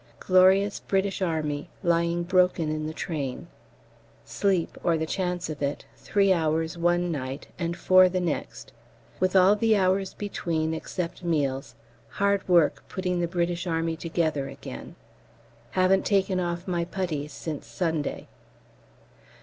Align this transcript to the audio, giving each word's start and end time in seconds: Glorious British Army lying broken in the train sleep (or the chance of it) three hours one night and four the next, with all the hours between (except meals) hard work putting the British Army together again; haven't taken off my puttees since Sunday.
Glorious 0.19 0.79
British 0.79 1.21
Army 1.21 1.69
lying 1.83 2.23
broken 2.23 2.71
in 2.71 2.87
the 2.87 2.91
train 2.91 3.45
sleep 4.25 4.75
(or 4.83 4.97
the 4.97 5.05
chance 5.05 5.47
of 5.47 5.61
it) 5.61 5.85
three 5.95 6.33
hours 6.33 6.75
one 6.75 7.11
night 7.11 7.49
and 7.59 7.77
four 7.77 8.09
the 8.09 8.19
next, 8.19 8.71
with 9.19 9.35
all 9.35 9.55
the 9.55 9.77
hours 9.77 10.15
between 10.15 10.73
(except 10.73 11.23
meals) 11.23 11.75
hard 12.17 12.47
work 12.49 12.83
putting 12.89 13.19
the 13.21 13.27
British 13.27 13.67
Army 13.67 13.95
together 13.95 14.47
again; 14.47 14.95
haven't 15.77 16.03
taken 16.03 16.39
off 16.39 16.67
my 16.67 16.83
puttees 16.83 17.31
since 17.31 17.67
Sunday. 17.67 18.27